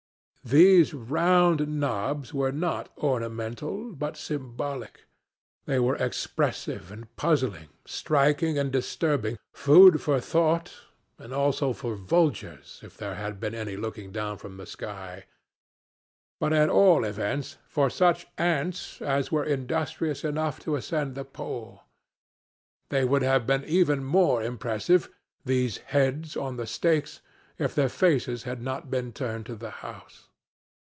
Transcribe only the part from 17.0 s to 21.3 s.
events for such ants as were industrious enough to ascend the